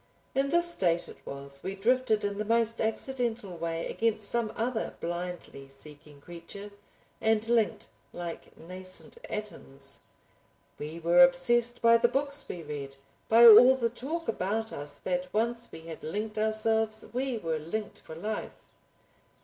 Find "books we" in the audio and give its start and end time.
12.07-12.63